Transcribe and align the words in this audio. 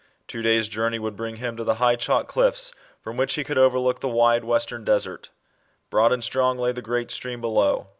TW<J 0.27 0.41
days' 0.41 0.67
journey 0.67 0.97
would 0.97 1.15
bring 1.15 1.35
him 1.35 1.55
to 1.55 1.63
the 1.63 1.75
high 1.75 1.95
chalky 1.95 2.25
cliffs, 2.25 2.73
from 3.03 3.17
which 3.17 3.35
he 3.35 3.43
could 3.43 3.59
overlook 3.59 3.99
the 3.99 4.07
* 4.07 4.07
wide 4.09 4.43
western 4.43 4.83
desert. 4.83 5.29
Broad 5.91 6.11
and 6.11 6.23
strong 6.23 6.57
lay 6.57 6.71
the 6.71 6.81
great 6.81 7.11
stream 7.11 7.39
below. 7.39 7.85